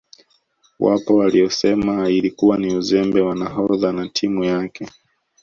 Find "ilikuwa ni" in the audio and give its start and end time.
2.09-2.75